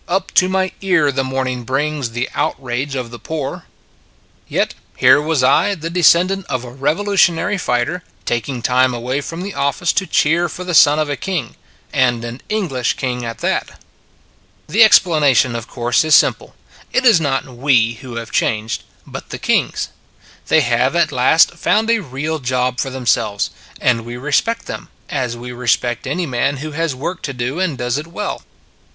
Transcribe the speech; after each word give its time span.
Up 0.07 0.31
to 0.33 0.49
my 0.49 0.71
ear 0.81 1.11
the 1.11 1.23
morning 1.23 1.63
brings 1.63 2.09
The 2.09 2.27
outrage 2.33 2.95
of 2.95 3.11
the 3.11 3.19
poor." 3.19 3.65
7 4.47 4.47
8 4.47 4.47
Yet 4.49 4.73
here 4.97 5.21
was 5.21 5.43
I, 5.43 5.75
the 5.75 5.91
descendant 5.91 6.47
of 6.47 6.63
a 6.63 6.71
Revolutionary 6.71 7.59
fighter, 7.59 8.03
taking 8.25 8.63
time 8.63 8.95
away 8.95 9.21
from 9.21 9.41
the 9.43 9.53
office 9.53 9.93
to 9.93 10.07
cheer 10.07 10.49
for 10.49 10.63
the 10.63 10.73
son 10.73 10.97
of 10.97 11.07
a 11.07 11.15
King, 11.15 11.55
and 11.93 12.23
an 12.25 12.41
English 12.49 12.93
King 12.95 13.23
at 13.23 13.37
that. 13.45 13.79
The 14.67 14.83
explanation, 14.83 15.55
of 15.55 15.67
course, 15.67 16.03
is 16.03 16.15
simple. 16.15 16.55
It 16.91 17.05
is 17.05 17.21
not 17.21 17.45
we 17.45 17.93
who 18.01 18.15
have 18.15 18.31
changed, 18.31 18.81
but 19.05 19.29
the 19.29 19.37
kings. 19.37 19.89
They 20.47 20.61
have 20.61 20.95
at 20.95 21.11
last 21.11 21.51
found 21.51 21.91
a 21.91 21.99
real 22.01 22.39
job 22.39 22.79
for 22.79 22.89
themselves, 22.89 23.51
and 23.79 24.03
we 24.03 24.17
respect 24.17 24.65
them, 24.65 24.89
as 25.09 25.37
we 25.37 25.51
respect 25.51 26.07
any 26.07 26.25
man 26.25 26.57
who 26.57 26.71
has 26.71 26.95
work 26.95 27.21
to 27.21 27.33
do 27.33 27.59
and 27.59 27.77
does 27.77 27.99
it 27.99 28.07
well. 28.07 28.41